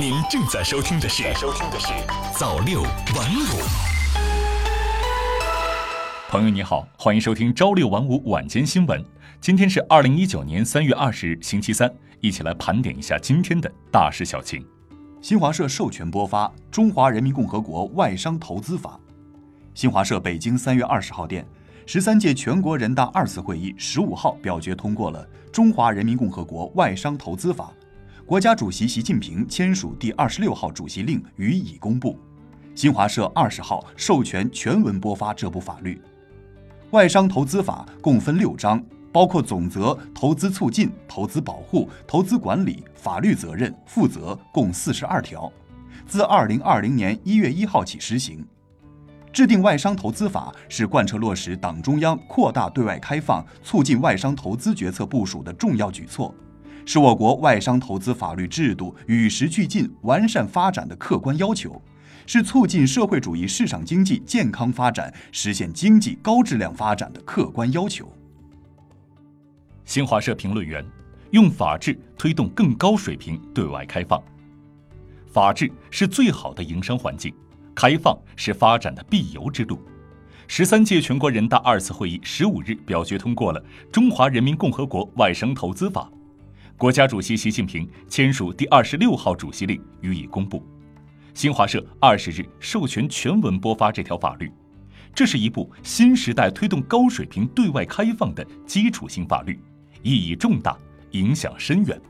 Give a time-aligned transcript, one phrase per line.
[0.00, 1.88] 您正在收听的是收听的是
[2.38, 3.58] 早六晚五。
[6.28, 9.04] 朋友你好，欢迎收听朝六晚五晚间新闻。
[9.40, 14.64] 今天是二零一九年三月二十日，星期三，一起来盘点一下今天的大事小情。
[15.20, 19.00] 新华社授权播发《中华人民共和国外商投资法》。
[19.74, 21.44] 新华社北京三月二十号电，
[21.86, 27.72] 十三届全国人大二次会议十五号表决通过了《中华人民共和国外商投资法》。
[28.28, 32.18] 国家主席习近平签署第二十六号主席令予以公布。
[32.74, 35.98] 新华社二十号授权全文播发这部法律。
[36.90, 45.50] 外商投资法共分六章，包括总则、投资促进、投资保护、投资管理、法律责任、负责，共四十二条，
[46.06, 48.46] 自二零二零年一月一号起施行。
[49.32, 56.34] 制定外商投资法是贯彻落实党中央扩大对外开放、促进外商投资决策部署的重要举措。
[56.90, 61.82] 是我国外商投资法律制度与时俱进、完善发展的客观要求，
[62.24, 68.10] 是促进社会主义市场经济健康发展、实现经济高质量发展的客观要求。
[69.84, 70.82] 新华社评论员
[71.32, 74.18] 用法治推动更高水平对外开放，
[75.30, 77.34] 法治是最好的营商环境，
[77.74, 79.78] 开放是发展的必由之路。
[80.46, 83.60] 十三届全国人大二次会议十五日表决通过了
[83.92, 86.10] 《中华人民共和国外商投资法》。
[86.78, 90.64] 国家主席习近平签署第二十六号主席令予以公布。
[91.34, 94.48] 新华社二十日授权全文播发这条法律，
[95.12, 99.58] 这是一部新时代推动高水平对外开放的基础性法律，
[100.04, 100.78] 意义重大，
[101.10, 102.00] 影响深远。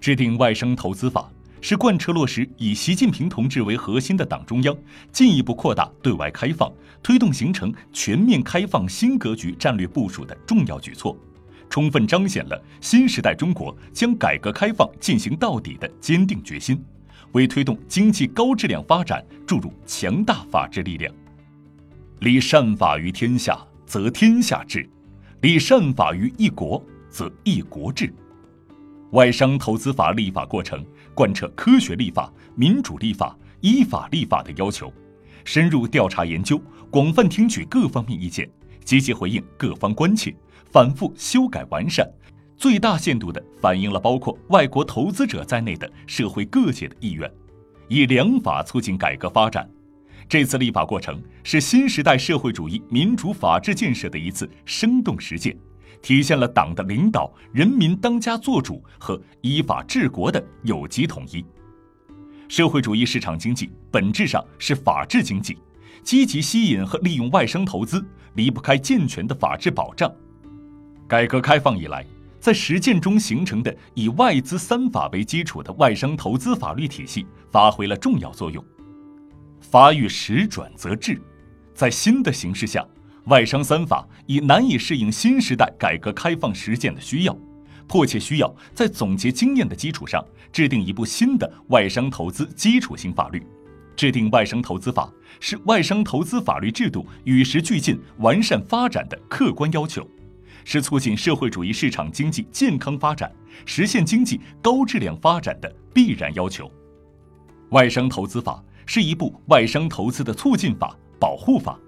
[0.00, 4.76] 制定外商投资法是贯彻落实以习近平同志为核心的党中央
[5.12, 6.68] 进一步扩大对外开放、
[7.04, 11.16] 推动形成全面开放新格局战略部署的重要举措。
[11.70, 16.84] 充分彰显了新时代中国将改革开放进行到底的坚定决心，
[17.32, 21.14] 为推动经济高质量发展注入强大法治力量。
[22.18, 24.80] 立善法于天下，则天下治；
[25.40, 28.12] 立善法于一国，则一国治。
[29.12, 34.92] 外商投资法立法过程贯彻科学立法、民主立法、依法立法的要求，
[35.44, 36.60] 深入调查研究，
[36.90, 38.48] 广泛听取各方面意见，
[38.84, 40.34] 积极回应各方关切。
[40.70, 42.08] 反复修改完善，
[42.56, 47.30] 最大限度地反映了包括外国投资者在内的社会各界的意愿，
[47.88, 49.68] 以良法促进改革发展。
[50.28, 55.56] 这次立法过程是新时代社会主义民主法治建设的一次生动实践，
[56.00, 61.44] 体现了党的领导、人民当家作主和依法治国的有机统一。
[62.46, 65.58] 社会主义市场经济本质上是法治经济，
[66.04, 68.04] 积极吸引和利用外商投资，
[68.34, 70.12] 离不开健全的法治保障。
[71.10, 72.06] 改革开放以来，
[72.38, 78.64] 在实践中形成的以外资三法为基础的外商投资法律体系发挥了重要作用。
[79.60, 81.20] 法与时转则治，
[81.74, 82.86] 在新的形势下，
[83.24, 87.36] 外商三法已难以适应新时代改革开放实践的需要，
[87.88, 93.44] 迫切需要在总结经验的基础上，制定一部新的外商投资基础性法律。
[93.96, 100.08] 制定外商投资法是外商投资法律制度与时俱进、完善发展的客观要求。
[100.64, 103.32] 是促进社会主义市场经济健康发展、
[103.64, 106.70] 实现经济高质量发展的必然要求。
[107.70, 111.78] 外商投资法是一部外商投资的促进法、保护法，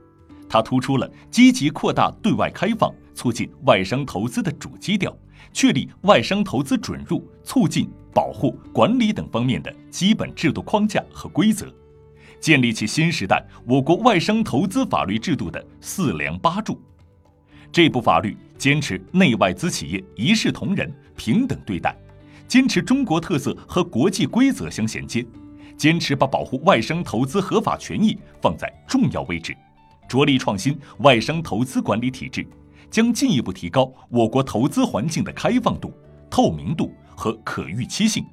[0.49, 5.17] 它突出了积极扩大对外开放、促进外商投资的主基调，
[5.53, 11.67] 确立外商投资准入、促进、保护、管理等方面的基本制度框架和规则，
[12.39, 16.81] 建立起新时代我国外商投资法律制度的四梁八柱。
[17.73, 21.93] 这部法律坚持内外资企业一视同仁、平等对待，
[22.47, 25.27] 坚持中国特色和国际规则相衔接，
[25.77, 29.53] 坚持把保护外商投资合法权益放在重要位置，
[30.09, 32.47] 着力创新外商投资管理体制，
[32.89, 35.93] 将进一步提高我国投资环境的开放度、
[36.31, 38.25] 透明度和可预期性，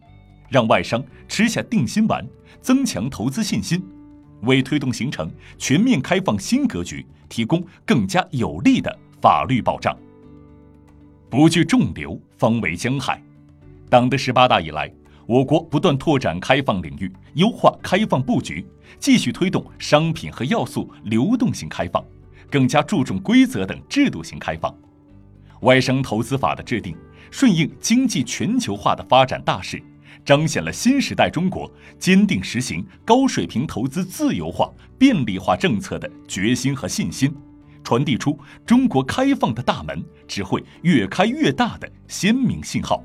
[0.48, 2.24] 让外商吃下定心丸，
[2.62, 3.84] 增强投资信心，
[4.44, 5.28] 为推动形成
[5.58, 8.96] 全面开放新格局提供更加有力的。
[9.22, 9.94] 法律保障，
[11.30, 13.22] 不惧众流，方为江海。
[13.88, 14.92] 党的十八大以来，
[15.28, 18.66] 我国不断拓展开放领域，优化开放布局，
[18.98, 22.04] 继续推动商品和要素流动性开放，
[22.50, 24.76] 更加注重规则等制度性开放。
[25.62, 26.98] 外商投资法的制定，
[27.30, 29.80] 顺应经济全球化的发展大势，
[30.26, 34.68] 彰显了新时代中国坚定实行高水平投资自由化、
[34.98, 37.32] 便利化政策的决心和信心。
[37.84, 43.04] 传递出中国开放的大门只会越开越大的鲜明信号，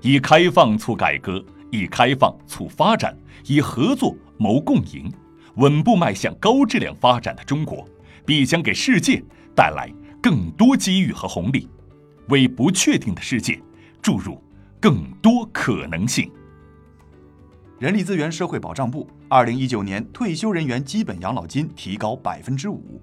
[0.00, 5.12] 以开放促改革，以开放促发展，以合作谋共赢，
[5.56, 7.86] 稳步迈向高质量发展的中国，
[8.24, 9.22] 必将给世界
[9.54, 9.92] 带来
[10.22, 11.68] 更多机遇和红利，
[12.28, 13.60] 为不确定的世界
[14.00, 14.42] 注入
[14.80, 16.30] 更多可能性。
[17.78, 23.02] 人力资源社会保障部二零一九年退休人员基本养老金提高百分之五。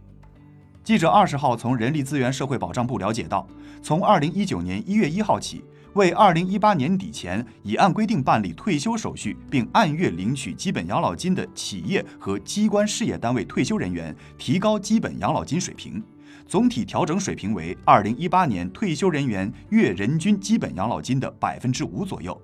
[0.89, 3.47] 记者二十号从人力资源社会保障部了解到，
[3.79, 5.63] 从二零一九年一月一号起，
[5.93, 16.01] 为二零一八年底前已按规定办理退休手续并按月领取基本养老金的企业和机关事业单位退休人员提高基本养老金水平，
[16.47, 22.35] 总体调整水平为二零一八年退休人员月人均基本养老金的百分之五左右。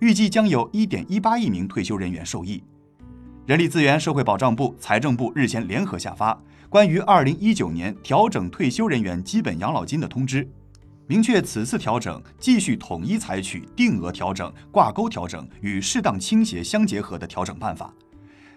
[0.00, 2.62] 预计将有1.18亿名退休人员受益。
[3.46, 6.38] 人力资源社会保障部、财政部日前联合下发
[6.76, 10.46] 关于2019年调整退休人员基本养老金的通知，
[11.06, 17.90] 明确此次调整继续统一采取定额调整、挂钩调整与适当倾斜相结合的调整办法。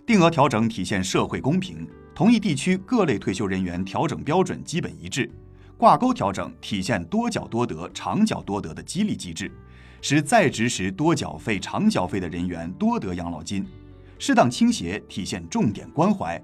[0.06, 5.24] 定额调整体现社会公平，同一地区各类退休人员调整标准基本一致；
[5.78, 9.50] 挂钩调整体现多缴多得、长缴多得的激励机制。
[10.02, 13.66] 使在职时多缴费、长缴费的人员多得养老金，
[14.18, 16.38] 适当倾斜体现重点关怀，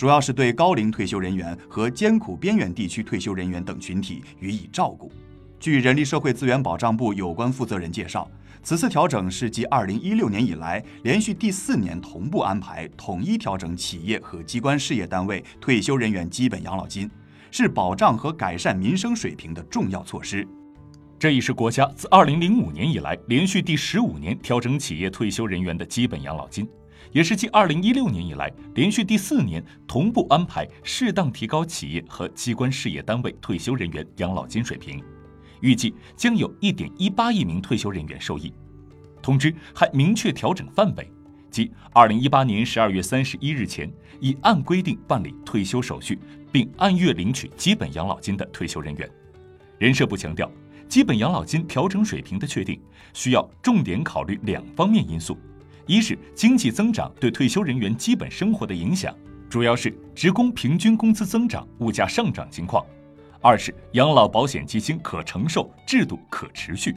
[0.00, 5.12] 主要是对高龄退休人员和艰苦边远地区退休人员等群体予以照顾。
[5.58, 8.26] 据人力社会资源保障部有关负责人介绍，
[8.62, 17.10] 此次调整是继2016年以来连续第四年同步安排统一调整企业和机关事业单位退休人员基本养老金，
[17.50, 20.48] 是保障和改善民生水平的重要措施。
[21.18, 26.66] 这已是国家自2005年以来连续第十五年调整企业退休人员的基本养老金，
[27.12, 35.02] 也是继2016年以来连续第四年同步安排适当提高企业和机关事业单位退休人员养老金水平。
[35.60, 38.52] 预计将有1.18亿名退休人员受益。
[39.20, 41.10] 通知还明确调整范围，
[41.50, 46.18] 即2018年12月31日前已按规定办理退休手续
[46.50, 49.10] 并按月领取基本养老金的退休人员。
[49.78, 50.50] 人社部强调。
[50.88, 52.80] 基本养老金调整水平的确定，
[53.14, 55.38] 需要重点考虑两方面因素：
[55.90, 59.12] 一是经济增长对退休人员基本生活的影响，
[59.48, 62.86] 主要是职工平均工资增长、物价上涨情况；
[63.40, 66.94] 二是养老保险基金可承受、制度可持续。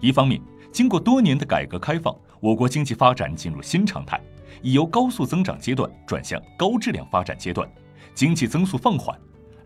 [0.00, 0.40] 一方面，
[0.72, 4.18] 经过多年的改革开放，我国经济发展进入新常态，
[4.62, 7.70] 已由高速增长阶段转向高质量发展阶段，
[8.14, 9.14] 经济增速放缓。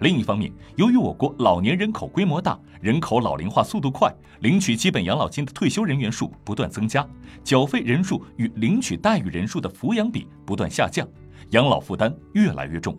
[0.01, 7.05] 另一方面，由于我国老年人口规模大，人口老龄化速度快，领取基本养老金的退休人员数不断增加，
[7.43, 11.07] 缴费人数与领取待遇人数的抚养比不断下降，
[11.51, 12.97] 养老负担越来越重。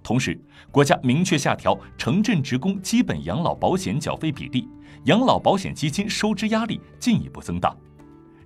[0.00, 0.40] 同时，
[0.70, 4.68] 国家明确下调城镇职工基本养老保险缴费比例，
[5.04, 7.76] 养老保险基金收支压力进一步增大。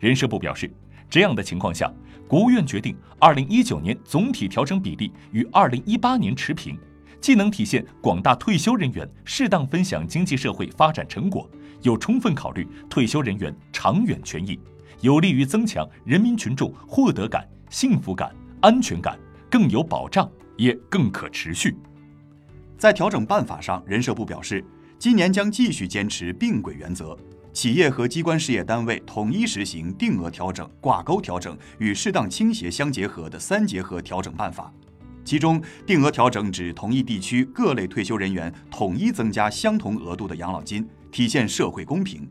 [0.01, 0.73] 人社部表示，
[1.11, 1.93] 这样的情况下，
[2.27, 6.79] 国务院决定，二零一九年总体调整比例与二零一八年持平。
[7.23, 11.49] 既能体现广大退休人员适当分享经济社会发展成果，
[11.83, 14.59] 又充分考虑退休人员长远权益，
[15.03, 19.17] 有利于增强人民群众获得感、幸福感、安全感，
[19.49, 21.77] 更有保障，也更可持续。
[22.77, 24.65] 在调整办法上，人社部表示，
[24.99, 27.17] 今年将继续坚持并轨原则，
[27.53, 34.73] 企业和机关事业单位统一实行定额调整、挂钩调整与适当倾斜相结合的三结合调整办法。
[35.25, 42.23] 其中，定额调整指同一地区各类退休人员统一增加相同额度的养老金，体现社会公平；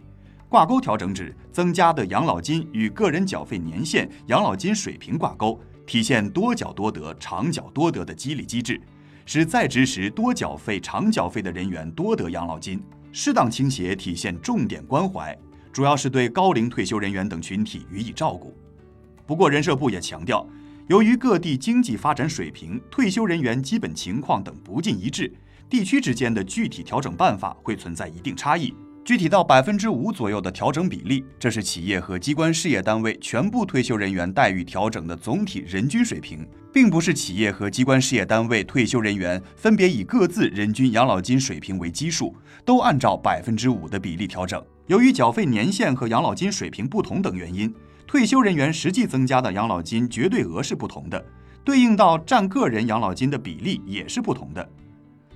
[0.50, 8.80] 挂钩调整指增加的养老金与个人缴费年限、养老金水平挂钩，体现多缴多得、长缴多得的激励机制，
[9.26, 12.82] 使在职时多缴费、长缴费的人员多得养老金。
[13.14, 15.38] 适当倾斜体现重点关怀，
[15.72, 18.54] 主要是对高龄退休人员等群体予以照顾。
[19.26, 20.46] 不过，人社部也强调。
[20.88, 25.32] 由于各地经济发展水平、退休人员基本情况等不尽一致，
[25.70, 28.74] 地区之间的具体调整办法会存在一定差异。
[29.04, 44.64] 具体到百分之五左右的调整比例，这是企业和机关事业单位全部退休人员待遇调整的总体人均水平，并不是企业和机关事业单位退休人员分别以各自人均养老金水平为基数，都按照百分之五的比例调整。
[44.86, 47.74] 由于缴费年限和养老金水平不同等原因。
[48.12, 51.26] 退休人员实际增加的养老金绝对额是不同的，
[51.64, 54.70] 对应到占个人养老金的比例也是不同的。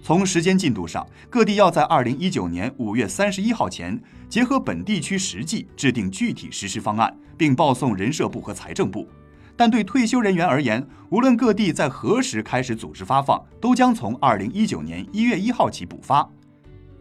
[0.04, 9.08] 从时间进度上，各地要在二零一九年五月三十一号前，结合本地区实际制定具体实施方案，并报送人社部和财政部。
[9.56, 16.30] 但对退休人员而言，无论各地在何时开始组织发放，都将从二零一九年一月一号起补发。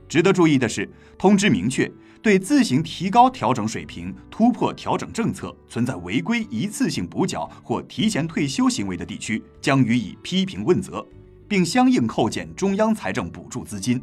[0.08, 0.88] 值得注意的是，
[1.18, 1.90] 通知明确。
[2.24, 11.06] 对自行提高调整水平、突破调整政策、存在违规一次性补缴或提前退休行为的地区，将予以批评问责，
[11.46, 14.02] 并相应扣减中央财政补助资金。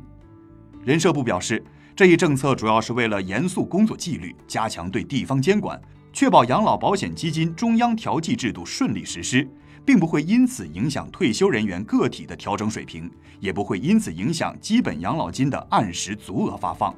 [0.86, 5.82] 人社部表示，这一政策主要是为了严肃工作纪律，加强对地方监管，
[6.14, 9.50] 确保养老保险基金中央调剂制度顺利实施，
[9.84, 13.10] 并不会因此影响退休人员个体的调整水平，
[13.40, 16.96] 也不会因此影响基本养老金的按时足额发放。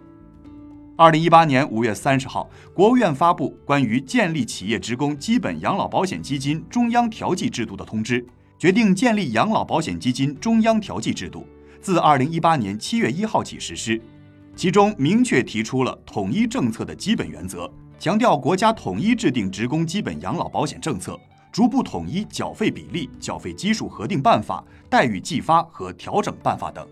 [0.95, 8.23] 二零一八年五月三十号，国务院发布关于建立企业职工基本养老保险基金中央调剂制度的通知，
[8.59, 11.47] 决定建立养老保险基金中央调剂制度，
[11.81, 13.99] 自二零一八年七月一号起实施。
[14.55, 21.19] 其中明确提出了统一政策的基本原则，强调国家统一制定职工基本养老保险政策，
[21.51, 26.87] 逐步统一缴费比例、缴费基数核定办法、待遇计发和调整办法等。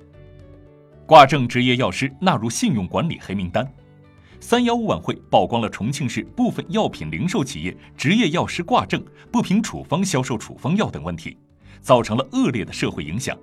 [1.05, 3.72] 挂证执业药师纳入信用管理黑名单。
[4.43, 11.38] 三幺五晚会曝光了重庆市部分药品零售企业执业药师挂证、不凭处方销售处方药等问题，
[11.79, 13.38] 造成了恶劣的社会影响。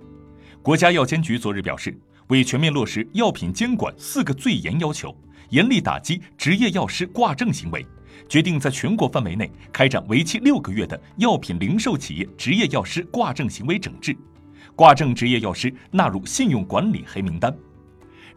[0.60, 5.16] 国家药监局昨日表示，为全面落实药品监管四个最严要求，
[5.50, 7.86] 严厉打击执业药师挂证行为，
[8.28, 14.14] 决定在全国范围内开展为期六个月的药品零售企业执业药师挂证行为整治，
[14.74, 17.56] 挂证执业药师纳入信用管理黑名单。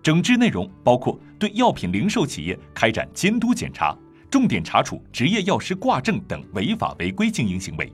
[0.04, 3.96] 整治内容包括对药品零售企业开展监督检查，
[4.30, 7.92] 重点查处执业药师挂证等违法违规经营行为。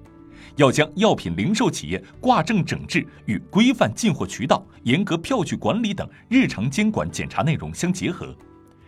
[0.56, 8.36] 要将药品零售企业挂证整治与规范进货渠道、严格票据管理等日常监管检查内容相结合，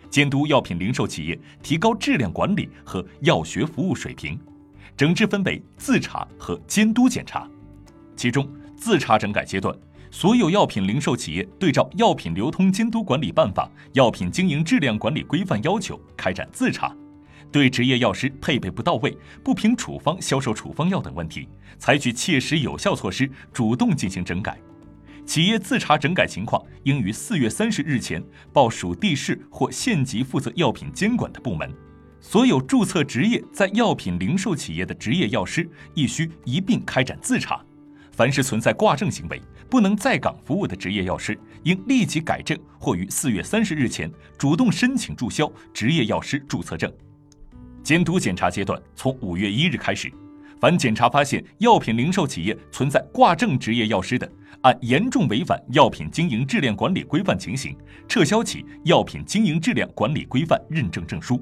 [0.09, 4.39] 监督药品零售企业提高质量管理和药学服务水平。
[4.95, 7.47] 整治分为自查和监督检查，
[8.15, 9.75] 其中自查整改阶段。
[10.12, 16.92] 所有药品零售企业对照《药品流通监督管理办法》《药品经营质量管理规范》要求开展自查，
[17.51, 21.48] 对执业药师配备不到位、不凭处方销售处方药等问题，
[21.78, 24.60] 采取切实有效措施，主动进行整改。
[25.28, 31.72] 企业自查整改情况，应于四月三十日前报属地市或县级负责药品监管的部门。
[32.20, 37.63] 所有注册执业在药品零售企业的执业药师，亦需一并开展自查。
[38.12, 46.91] 凡是存在挂证行为、不能在岗服务的执业药师，应立即改正或于四月三十日前主动申请注销执业药师注册证。
[47.83, 50.11] 监督检查阶段从五月一日开始，
[50.59, 54.29] 凡检查发现药品零售企业存在挂证执业药师的，
[54.61, 57.75] 按严重违反药品经营质量管理规范情形，
[58.07, 61.38] 撤销其药品经营质量管理规范认证证书；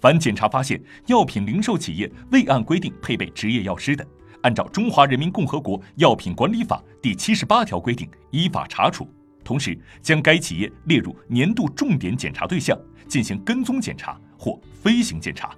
[0.00, 4.06] 凡检查发现药品零售企业未按规定配备执业药师的，
[4.42, 9.08] 按照《中华人民共和国药品管理法》第七十八条规定，依法查处，
[9.44, 12.78] 同时将该企业列入年度重点检查对象，
[13.08, 15.50] 进行跟踪检查或飞行检查。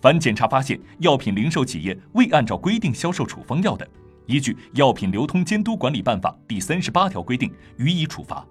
[0.00, 3.88] 凡检查发现药品零售企业未按照规定销售处方药的，
[4.26, 8.46] 依据《药品流通监督管理办法》第三十八条规定予以处罚。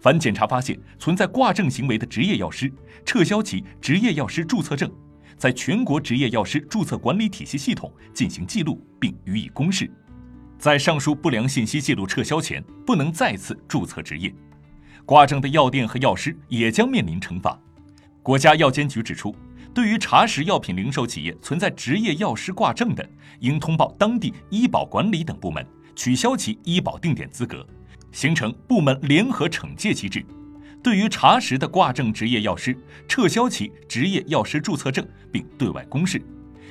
[0.00, 2.72] 凡检查发现存在挂证行为的执业药师，
[3.04, 4.90] 撤销其执业药师注册证。
[5.36, 9.90] 在全国执业药师注册管理体系系统进行记录并予以公示，
[10.58, 14.34] 在上述不良信息记录撤销前，不能再次注册执业。
[15.04, 17.58] 挂证的药店和药师也将面临惩罚。
[18.22, 19.34] 国家药监局指出，
[19.72, 23.08] 对于查实药品零售企业存在执业药师挂证的，
[23.40, 25.64] 应通报当地医保管理等部门，
[25.94, 27.64] 取消其医保定点资格，
[28.10, 30.24] 形成部门联合惩戒机制。
[30.86, 32.78] 对于查实的挂证执业药师，
[33.08, 36.22] 撤销其执业药师注册证，并对外公示，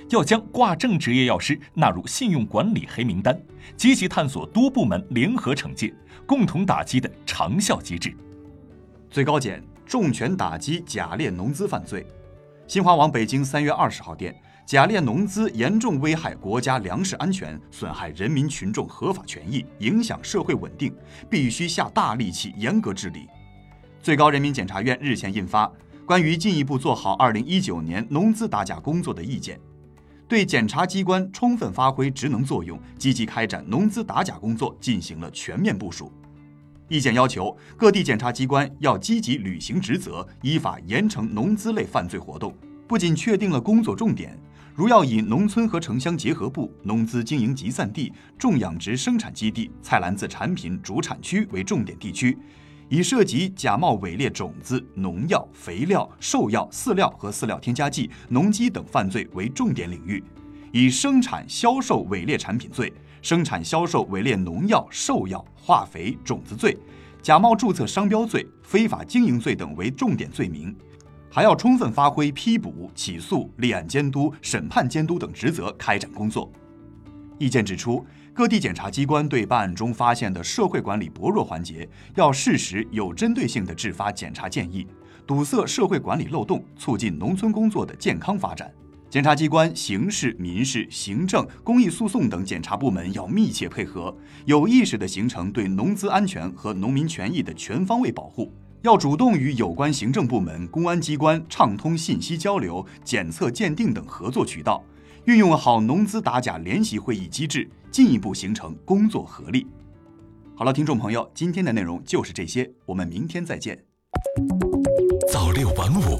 [0.09, 3.37] 要将挂证执业药师纳入信用管理黑名单，
[3.75, 5.93] 积极探索多部门联合惩戒、
[6.25, 8.15] 共同打击的长效机制。
[9.09, 12.07] 最高检重拳打击假劣农资犯罪。
[12.69, 14.33] 新华网北京三月二十号电：
[14.65, 20.95] 假劣农资严重危害国家粮食安全，损害人民群众合法权益，影响社会稳定，
[21.29, 23.27] 必须下大力气严格治理。
[24.05, 25.65] 最高人民检察院日前印发
[26.05, 29.57] 《关于进一步做好2019年农资打假工作的意见》，
[30.27, 36.13] 对检察机关充分发挥职能作用、积极开展农资打假工作进行了全面部署。
[36.87, 42.55] 意见要求，各地检察机关要积极履行职责，依法严惩农资类犯罪活动。
[42.87, 44.39] 不仅确定了工作重点，
[44.75, 52.37] 如要以农村和城乡结合部、农资经营集散地、种养殖生产基地、菜篮子产品主产区为重点地区。
[52.89, 60.21] 以涉及假冒伪劣种子、农药、肥料、兽药、饲料和饲料添加剂、农机等犯罪为重点领域；
[60.71, 66.77] 以生产销售伪劣产品罪、生产销售伪劣农药、兽药、化肥、种子罪、
[67.21, 70.71] 假冒注册商标罪、非法经营罪等为重点罪名；
[71.31, 76.51] 还要充分发挥批捕、起诉、立案监督、审判监督等职责，开展工作。
[77.39, 84.85] 意见指出，各地检察机关对办案中发现的社会管理薄弱环节，要适时有针对性地制发检查建议，
[85.25, 88.69] 堵塞社会管理漏洞，促进农村工作的健康发展。
[89.09, 94.13] 检察机关刑事、民事、行政、公益诉讼等检察部门要密切配合，
[94.43, 98.51] 有意识地形成对农资安全和农民权益的全方位保护。
[98.81, 104.83] 要主动与有关行政部门、公安机关畅通信息交流、检测鉴定等合作渠道，
[105.25, 109.65] 运用好农资打假联席会议机制，进一步形成工作合力。
[110.55, 113.83] 好了，听众朋友，今天的内容就是这些，我们明天再见。
[115.33, 116.19] 早六晚五，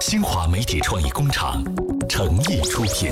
[0.00, 1.64] 新华媒体创意工厂
[2.08, 3.10] 诚意出品。